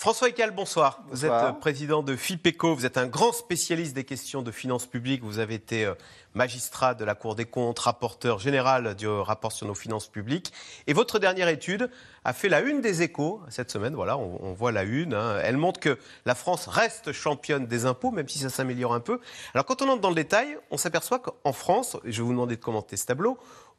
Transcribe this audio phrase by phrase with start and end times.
[0.00, 1.02] François Ecal, bonsoir.
[1.10, 4.86] Vous êtes euh, président de FIPECO, vous êtes un grand spécialiste des questions de finances
[4.86, 5.92] publiques, vous avez été euh,
[6.32, 10.54] magistrat de la Cour des comptes, rapporteur général du rapport sur nos finances publiques.
[10.86, 11.90] Et votre dernière étude
[12.24, 15.12] a fait la une des échos cette semaine, voilà, on, voit la une.
[15.12, 15.38] Hein.
[15.44, 19.20] Elle montre que la France reste championne des impôts, même si ça s'améliore un peu.
[19.52, 22.56] Alors quand on entre dans le détail, on s'aperçoit qu'en France, je vais vous demander
[22.56, 23.36] de commenter ce tableau,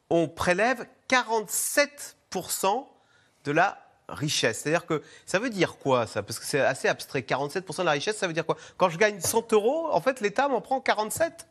[0.08, 2.86] on prélève 47%
[3.42, 4.60] de la richesse.
[4.60, 6.22] C'est-à-dire que ça veut dire quoi ça?
[6.22, 7.20] Parce que c'est assez abstrait.
[7.20, 8.56] 47% de la richesse, ça veut dire quoi?
[8.76, 11.46] Quand je gagne 100 euros, en fait, l'État m'en prend 47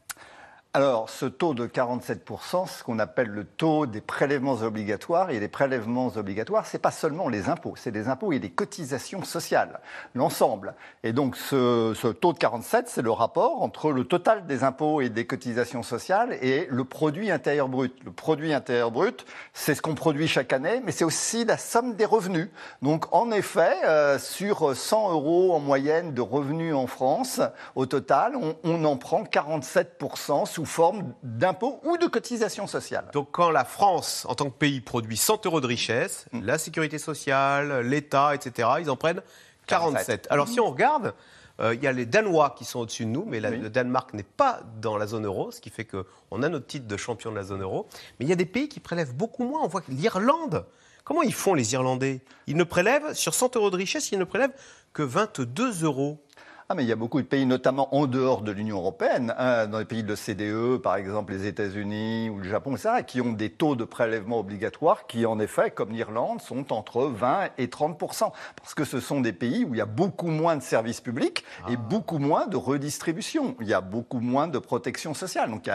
[0.74, 5.50] alors, ce taux de 47%, ce qu'on appelle le taux des prélèvements obligatoires, et les
[5.50, 9.82] prélèvements obligatoires, ce n'est pas seulement les impôts, c'est des impôts et des cotisations sociales,
[10.16, 10.76] l'ensemble.
[11.04, 15.02] Et donc, ce, ce, taux de 47%, c'est le rapport entre le total des impôts
[15.02, 17.94] et des cotisations sociales et le produit intérieur brut.
[18.06, 21.96] Le produit intérieur brut, c'est ce qu'on produit chaque année, mais c'est aussi la somme
[21.96, 22.48] des revenus.
[22.82, 27.42] Donc, en effet, euh, sur 100 euros en moyenne de revenus en France,
[27.76, 33.06] au total, on, on en prend 47% sous forme d'impôts ou de cotisations sociales.
[33.14, 36.46] Donc quand la France, en tant que pays, produit 100 euros de richesse, mm.
[36.46, 39.22] la sécurité sociale, l'État, etc., ils en prennent
[39.68, 40.28] 47.
[40.30, 41.14] Alors si on regarde,
[41.60, 44.24] euh, il y a les Danois qui sont au-dessus de nous, mais le Danemark n'est
[44.24, 47.36] pas dans la zone euro, ce qui fait qu'on a notre titre de champion de
[47.36, 47.88] la zone euro.
[48.20, 49.62] Mais il y a des pays qui prélèvent beaucoup moins.
[49.64, 50.66] On voit que l'Irlande,
[51.04, 52.22] comment ils font les Irlandais?
[52.48, 54.54] Ils ne prélèvent, sur 100 euros de richesse, ils ne prélèvent
[54.94, 56.24] que 22 euros.
[56.72, 59.68] Ah, mais il y a beaucoup de pays, notamment en dehors de l'Union européenne, hein,
[59.68, 63.34] dans les pays de CDE, par exemple les États-Unis ou le Japon, etc., qui ont
[63.34, 68.00] des taux de prélèvement obligatoires qui, en effet, comme l'Irlande, sont entre 20 et 30
[68.00, 71.44] parce que ce sont des pays où il y a beaucoup moins de services publics
[71.68, 71.88] et ah.
[71.90, 73.58] beaucoup moins de redistribution.
[73.60, 75.50] Il y a beaucoup moins de protection sociale.
[75.50, 75.70] Donc,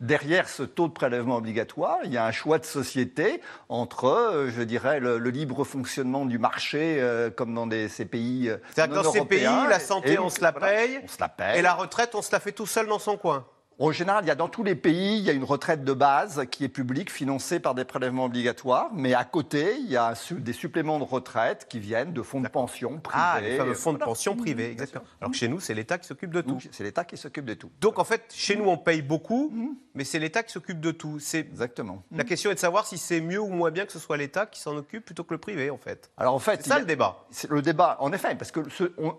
[0.00, 3.40] derrière ce taux de prélèvement obligatoire, il y a un choix de société
[3.70, 8.50] entre, euh, je dirais, le, libre fonctionnement du marché, euh, comme dans ces pays.
[8.50, 11.00] Euh, C'est-à-dire dans ces pays, la santé, on la paye.
[11.02, 11.58] On se la paye.
[11.58, 13.46] Et la retraite, on se la fait tout seul dans son coin.
[13.82, 15.92] En général, il y a dans tous les pays, il y a une retraite de
[15.92, 20.14] base qui est publique, financée par des prélèvements obligatoires, mais à côté, il y a
[20.30, 23.20] des suppléments de retraite qui viennent de fonds de pension privés.
[23.20, 25.02] Ah, les fameux fonds de pension privés, exactement.
[25.20, 26.58] Alors que chez nous, c'est l'État qui s'occupe de tout.
[26.70, 27.72] C'est l'État qui s'occupe de tout.
[27.80, 29.74] Donc en fait, chez nous, on paye beaucoup, mhm.
[29.96, 31.18] mais c'est l'État qui s'occupe de tout.
[31.34, 32.04] Exactement.
[32.12, 34.46] La question est de savoir si c'est mieux ou moins bien que ce soit l'État
[34.46, 36.12] qui s'en occupe plutôt que le privé, en fait.
[36.16, 37.26] Alors en fait, c'est ça le débat.
[37.32, 38.60] C'est le débat, en effet, parce que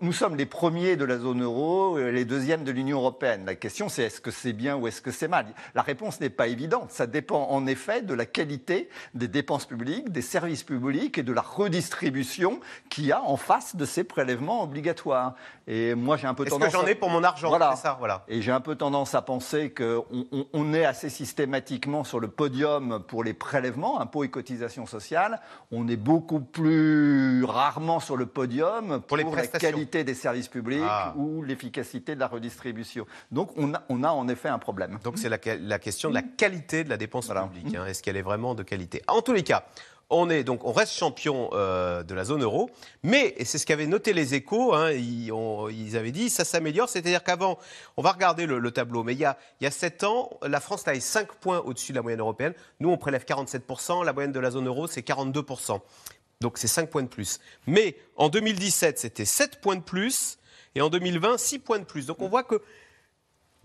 [0.00, 3.44] nous sommes les premiers de la zone euro, les deuxièmes de l'Union européenne.
[3.44, 5.28] La question, c'est est-ce que c'est bien ou est-ce que c'est
[5.74, 6.90] la réponse n'est pas évidente.
[6.90, 11.32] Ça dépend en effet de la qualité des dépenses publiques, des services publics et de
[11.32, 12.60] la redistribution
[12.90, 15.34] qu'il y a en face de ces prélèvements obligatoires.
[15.66, 16.68] Et moi, j'ai un peu tendance.
[16.68, 17.48] Est-ce que j'en ai pour mon argent?
[17.48, 17.74] Voilà.
[17.76, 18.24] Ça, voilà.
[18.28, 20.04] Et j'ai un peu tendance à penser qu'on
[20.52, 25.40] on, est assez systématiquement sur le podium pour les prélèvements, impôts et cotisations sociales.
[25.70, 30.82] On est beaucoup plus rarement sur le podium pour, les la qualité des services publics
[30.86, 31.14] ah.
[31.16, 33.06] ou l'efficacité de la redistribution.
[33.30, 34.98] Donc, on a, on a en effet un problème.
[35.02, 35.38] Donc, c'est la,
[35.78, 37.74] question de la qualité de la dépense publique.
[37.74, 37.86] Hein.
[37.86, 39.02] Est-ce qu'elle est vraiment de qualité?
[39.08, 39.64] En tous les cas,
[40.10, 42.70] on, est, donc, on reste champion euh, de la zone euro,
[43.02, 47.22] mais, et c'est ce qu'avaient noté les échos, hein, ils, avaient dit, ça s'améliore, c'est-à-dire
[47.24, 47.58] qu'avant,
[47.96, 50.60] on va regarder le, tableau, mais il y, a, il y a 7 ans, la
[50.60, 54.32] France avait 5 points au-dessus de la moyenne européenne, nous on prélève 47%, la moyenne
[54.32, 55.80] de la zone euro c'est 42%,
[56.40, 57.40] donc c'est 5 points de plus.
[57.66, 60.38] Mais en 2017, c'était 7 points de plus,
[60.74, 62.06] et en 2020, 6 points de plus.
[62.06, 62.60] Donc on voit que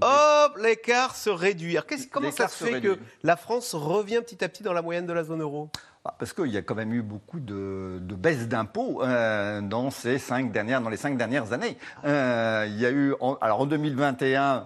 [0.02, 1.78] Hop, l'écart se réduit.
[2.12, 5.14] comment ça se fait que la France revient petit à petit dans la moyenne de
[5.14, 5.70] la zone euro?
[6.18, 10.52] Parce qu'il y a quand même eu beaucoup de, baisses d'impôts euh, dans, ces cinq
[10.52, 11.78] dernières, dans les cinq dernières années.
[12.06, 14.66] Euh, il y a eu, alors en 2021,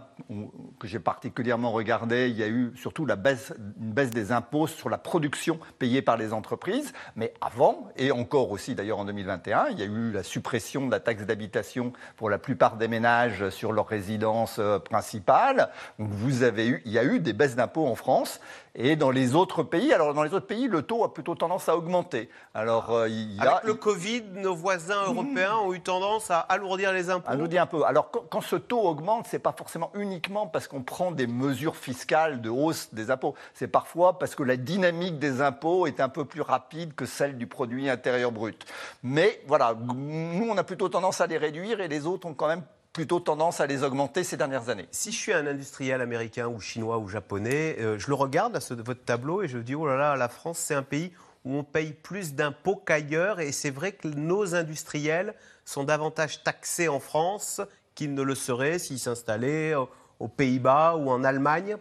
[0.80, 4.68] que j'ai particulièrement regardé, il y a eu surtout la baisse, une baisse des impôts
[4.68, 6.94] sur la production payée par les entreprises.
[7.16, 10.92] Mais avant, et encore aussi d'ailleurs en 2021, il y a eu la suppression de
[10.92, 15.70] la taxe d'habitation pour la plupart des ménages sur leur résidence euh, principale.
[15.98, 18.40] Vous avez eu, il y a eu des baisses d'impôts en France.
[18.76, 21.70] Et dans les autres pays, alors dans les autres pays, le taux a plutôt tendance
[21.70, 22.28] à augmenter.
[22.56, 25.12] Alors euh, il y a, avec le Covid, nos voisins mmh.
[25.12, 27.30] européens ont eu tendance à alourdir les impôts.
[27.30, 27.84] Alourdir un peu.
[27.86, 32.42] Alors quand, ce taux augmente, c'est pas forcément uniquement parce qu'on prend des mesures fiscales
[32.42, 33.36] de hausse des impôts.
[33.54, 37.38] C'est parfois parce que la dynamique des impôts est un peu plus rapide que celle
[37.38, 38.66] du produit intérieur brut.
[39.04, 42.48] Mais voilà, nous on a plutôt tendance à les réduire et les autres ont quand
[42.48, 44.88] même plutôt tendance à les augmenter ces dernières années.
[44.92, 48.60] Si je suis un industriel américain ou chinois ou japonais, euh, je le regarde, à
[48.60, 51.12] ce, votre tableau, et je dis, oh là là, la France, c'est un pays
[51.44, 53.40] où on paye plus d'impôts qu'ailleurs.
[53.40, 55.34] Et c'est vrai que nos industriels
[55.66, 57.62] sont davantage taxés en France
[57.96, 59.74] qu'ils ne le seraient s'ils s'installaient
[60.20, 61.78] aux Pays-Bas ou en Allemagne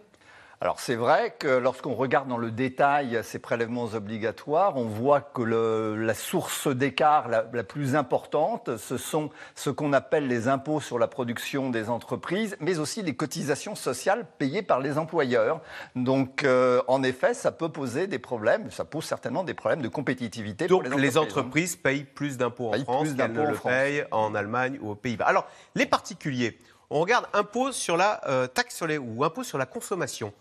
[0.63, 5.41] alors c'est vrai que lorsqu'on regarde dans le détail ces prélèvements obligatoires, on voit que
[5.41, 11.09] la source d'écart la, plus importante, ce sont ce qu'on appelle les impôts sur la
[11.09, 15.59] production des entreprises, mais aussi les cotisations sociales payées par les employeurs.
[15.97, 19.89] Donc euh, en effet, ça peut poser des problèmes, ça pose certainement des problèmes de
[19.89, 21.73] compétitivité Donc, pour les entreprises.
[21.73, 21.81] Les hein.
[21.83, 25.25] payent plus d'impôts en France qu'elles ne le payent en Allemagne ou aux Pays-Bas.
[25.25, 25.45] Alors
[25.75, 26.57] les particuliers
[26.93, 30.31] on regarde impôt sur la euh, taxe sur les, ou impôt sur la consommation.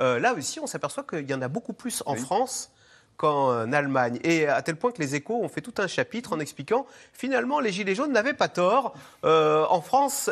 [0.00, 2.70] Euh, là aussi, on s'aperçoit qu'il y en a beaucoup plus en France
[3.16, 4.18] qu'en Allemagne.
[4.22, 7.60] Et à tel point que les échos ont fait tout un chapitre en expliquant finalement
[7.60, 8.94] les Gilets jaunes n'avaient pas tort.
[9.24, 10.30] Euh, en France,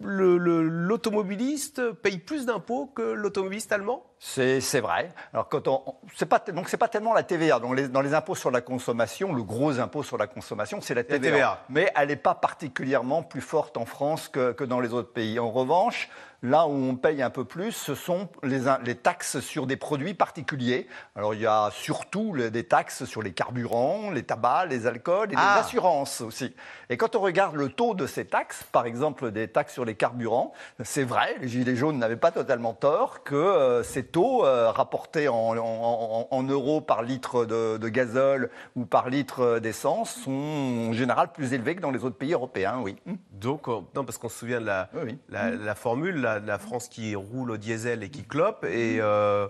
[0.00, 4.04] l'automobiliste paye plus d'impôts que l'automobiliste allemand?
[4.18, 5.12] C'est vrai.
[5.32, 5.82] Alors, quand on,
[6.14, 7.60] c'est pas, donc, c'est pas tellement la TVA.
[7.60, 10.94] Dans les, dans les, impôts sur la consommation, le gros impôt sur la consommation, c'est
[10.94, 11.60] la TVA.
[11.68, 15.38] Mais elle n'est pas particulièrement plus forte en France que, que, dans les autres pays.
[15.38, 16.08] En revanche,
[16.42, 20.14] là où on paye un peu plus, ce sont les, les taxes sur des produits
[20.14, 20.86] particuliers.
[21.14, 25.36] Alors, il y a surtout des taxes sur les carburants, les tabacs, les alcools et
[25.36, 25.60] les ah.
[25.60, 26.54] assurances aussi.
[26.88, 29.94] Et quand on regarde le taux de ces taxes, par exemple des taxes sur les
[29.94, 30.52] carburants,
[30.84, 35.28] c'est vrai, les Gilets jaunes n'avaient pas totalement tort que euh, ces taux euh, rapportés
[35.28, 41.76] en, euros par litre de, gazole ou par litre d'essence sont en général plus élevés
[41.76, 42.96] que dans les autres pays européens, oui.
[43.32, 44.88] Donc, non, parce qu'on se souvient de la,
[45.28, 49.46] la, formule, la, la, France qui roule au diesel et qui clope, et, euh,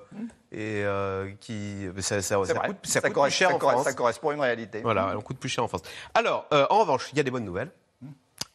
[0.53, 1.89] et euh, qui.
[1.99, 3.85] Ça, ça, ça, coûte, ça, coûte plus cher en France.
[3.85, 4.81] Ça correspond à une réalité.
[4.83, 5.83] Voilà, on coûte plus cher en France.
[6.15, 7.71] Alors, en revanche, il y a des bonnes nouvelles.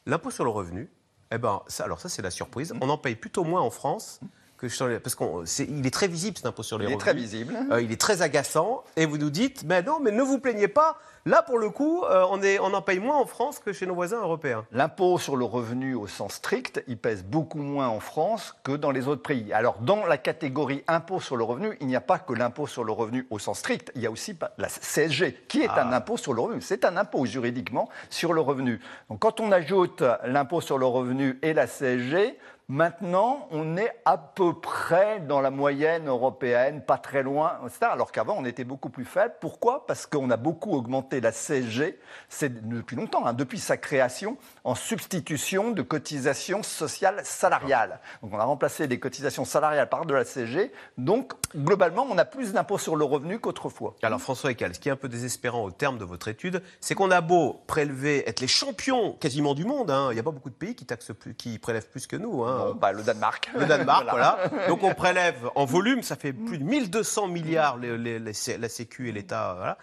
[0.05, 0.89] L'impôt sur le revenu,
[1.31, 2.73] eh ben, ça, alors ça, c'est la surprise.
[2.81, 4.19] On en paye plutôt moins en France
[4.67, 7.03] parce qu'il est très visible cet impôt sur les il revenus.
[7.03, 7.57] Il est très visible.
[7.71, 8.83] Euh, il est très agaçant.
[8.95, 10.97] Et vous nous dites, mais non, mais ne vous plaignez pas.
[11.25, 13.85] Là, pour le coup, euh, on, est, on en paye moins en France que chez
[13.85, 14.65] nos voisins européens.
[14.71, 18.89] L'impôt sur le revenu au sens strict, il pèse beaucoup moins en France que dans
[18.89, 19.53] les autres pays.
[19.53, 22.83] Alors, dans la catégorie impôt sur le revenu, il n'y a pas que l'impôt sur
[22.83, 25.85] le revenu au sens strict, il y a aussi la CSG, qui est ah.
[25.85, 26.59] un impôt sur le revenu.
[26.61, 28.79] C'est un impôt juridiquement sur le revenu.
[29.09, 32.35] Donc, quand on ajoute l'impôt sur le revenu et la CSG,
[32.71, 38.37] Maintenant, on est à peu près dans la moyenne européenne, pas très loin, alors qu'avant,
[38.39, 39.33] on était beaucoup plus faible.
[39.41, 39.85] Pourquoi?
[39.87, 44.73] Parce qu'on a beaucoup augmenté la CSG, c'est depuis longtemps, hein, depuis sa création, en
[44.73, 47.99] substitution de cotisations sociales salariales.
[48.23, 50.71] Donc, on a remplacé les cotisations salariales par de la CSG.
[50.97, 53.95] Donc, globalement, on a plus d'impôts sur le revenu qu'autrefois.
[54.01, 56.95] Alors, François Ecal, ce qui est un peu désespérant au terme de votre étude, c'est
[56.95, 60.07] qu'on a beau prélever, être les champions quasiment du monde, hein.
[60.11, 62.45] il n'y a pas beaucoup de pays qui, taxent qui prélèvent plus que nous.
[62.45, 62.60] Hein.
[62.79, 63.49] Bah, le Danemark.
[63.55, 64.39] Le Danemark, voilà.
[64.67, 69.53] Donc on prélève en volume, ça fait plus de 1200 milliards la Sécu et l'État.
[69.57, 69.77] Voilà.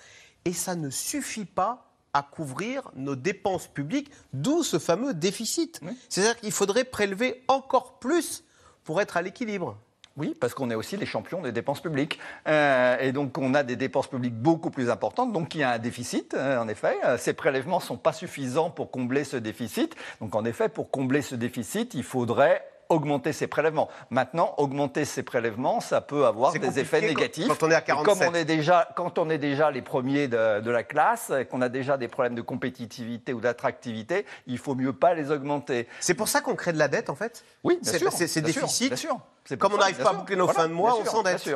[0.44, 1.84] Et ça ne suffit pas
[2.14, 5.80] à couvrir nos dépenses publiques, d'où ce fameux déficit.
[6.08, 8.44] C'est-à-dire qu'il faudrait prélever encore plus
[8.84, 9.76] pour être à l'équilibre.
[10.18, 12.18] Oui, parce qu'on est aussi les champions des dépenses publiques.
[12.48, 15.32] Euh, et donc, on a des dépenses publiques beaucoup plus importantes.
[15.32, 16.96] Donc, il y a un déficit, euh, en effet.
[17.04, 19.94] Euh, ces prélèvements ne sont pas suffisants pour combler ce déficit.
[20.20, 23.88] Donc, en effet, pour combler ce déficit, il faudrait augmenter ses prélèvements.
[24.10, 27.48] Maintenant, augmenter ses prélèvements, ça peut avoir des effets négatifs.
[27.48, 28.06] Quand on est à 47.
[28.06, 31.68] comme on est déjà, quand on est déjà les premiers de, la classe, qu'on a
[31.68, 35.88] déjà des problèmes de compétitivité ou d'attractivité, il faut mieux pas les augmenter.
[36.00, 37.44] C'est pour ça qu'on crée de la dette, en fait?
[37.64, 38.12] Oui, bien sûr.
[38.12, 38.88] C'est déficit.
[38.88, 39.18] Bien sûr.
[39.58, 41.48] Comme on n'arrive pas à boucler nos fins de mois, on s'endette.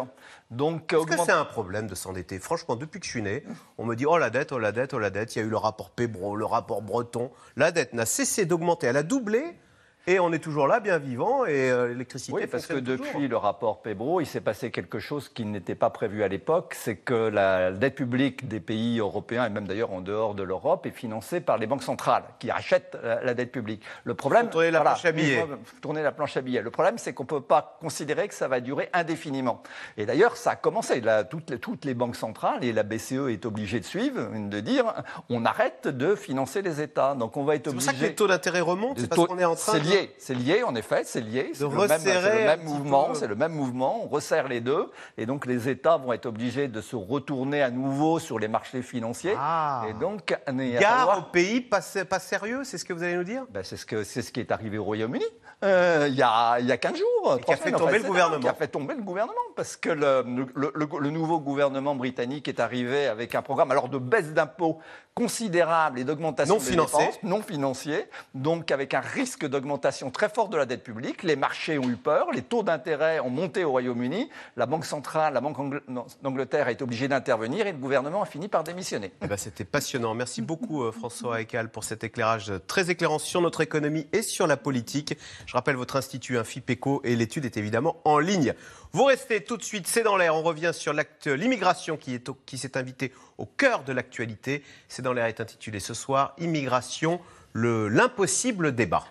[0.51, 3.45] Donc, Est-ce que c'est un problème de s'endetter Franchement, depuis que je suis né,
[3.79, 5.35] on me dit oh la dette, oh la dette, oh la dette.
[5.35, 7.31] Il y a eu le rapport Pébro, le rapport Breton.
[7.57, 8.87] La dette n'a cessé d'augmenter.
[8.87, 9.57] Elle a doublé
[10.07, 12.33] et on est toujours là, bien vivant, et euh, l'électricité.
[12.33, 15.91] Oui, parce que depuis le rapport Pebro, il s'est passé quelque chose qui n'était pas
[15.91, 20.01] prévu à l'époque, c'est que la dette publique des pays européens, et même d'ailleurs en
[20.01, 23.83] dehors de l'Europe, est financée par les banques centrales, qui achètent la, dette publique.
[24.05, 25.47] Le problème, tourner la planche à billets.
[25.81, 26.63] Tourner la planche à billets.
[26.63, 29.63] Le problème, c'est qu'on ne peut pas considérer que ça va durer indéfiniment.
[29.97, 31.01] Et d'ailleurs, ça a commencé.
[31.01, 34.61] Là, toutes, les, toutes les banques centrales et la BCE est obligée de suivre, de
[34.61, 34.93] dire,
[35.31, 37.15] on arrête de financer les États.
[37.15, 37.87] Donc on va être obligé.
[37.87, 39.01] C'est pour ça que les taux d'intérêt remontent.
[39.01, 39.79] C'est parce qu'on est en train
[40.19, 41.53] c'est lié, en effet, c'est lié.
[41.55, 44.05] C'est le, même mouvement, c'est le même mouvement.
[44.05, 47.71] On resserre les deux, et donc les États vont être obligés de se retourner à
[47.71, 49.35] nouveau sur les marchés financiers.
[49.39, 49.85] Ah.
[49.89, 50.37] Et donc,
[50.81, 53.45] gare au pays pas, pas sérieux, c'est ce que vous allez nous dire?
[53.51, 55.25] Ben, c'est ce que c'est ce qui est arrivé au Royaume-Uni.
[55.65, 57.22] euh, il, y a, il y a 15 jours.
[57.45, 58.41] Qui a fait tomber le gouvernement.
[58.41, 60.25] Qui a fait tomber le gouvernement, parce que le,
[60.55, 64.81] le, nouveau gouvernement britannique est arrivé avec un programme alors de baisse d'impôts
[65.15, 70.57] considérable et d'augmentation des dépenses non financiers, donc avec un risque d'augmentation très fort de
[70.57, 71.23] la dette publique.
[71.23, 75.35] Les marchés ont eu peur, les taux d'intérêt ont monté au Royaume-Uni, la Banque centrale,
[75.35, 75.83] la Banque
[76.23, 79.13] d'Angleterre a été obligée d'intervenir et le gouvernement a fini par démissionner.
[79.23, 80.15] Eh ben, C'était passionnant.
[80.15, 84.47] Merci beaucoup euh, François Ecal pour cet éclairage très éclairant sur notre économie et sur
[84.47, 85.19] la politique.
[85.47, 88.55] Je rappelle votre institut, un FIPECO, et l'étude est évidemment en ligne.
[88.93, 90.35] Vous restez tout de suite, c'est dans l'air.
[90.35, 94.63] On revient sur l'immigration qui s'est invitée au cœur de l'actualité.
[94.89, 97.21] C'est dans l'air est intitulé ce soir Immigration,
[97.55, 99.05] l'impossible débat.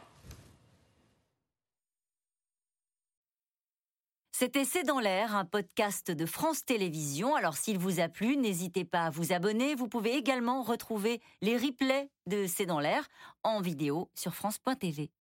[4.41, 7.35] C'était C'est dans l'air, un podcast de France Télévisions.
[7.35, 9.75] Alors s'il vous a plu, n'hésitez pas à vous abonner.
[9.75, 13.07] Vous pouvez également retrouver les replays de C'est dans l'air
[13.43, 15.11] en vidéo sur France.tv.